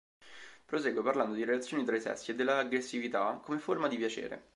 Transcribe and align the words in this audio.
Prosegue 0.65 1.03
parlando 1.03 1.35
di 1.35 1.43
relazioni 1.45 1.83
tra 1.85 1.95
i 1.95 2.01
sessi, 2.01 2.31
e 2.31 2.33
della 2.33 2.57
aggressività 2.57 3.39
come 3.39 3.59
forma 3.59 3.87
di 3.87 3.97
piacere. 3.97 4.47